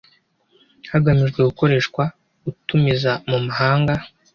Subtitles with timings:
[0.91, 2.03] hagamijwe gukoreshwa
[2.49, 3.93] utumiza mu mahanga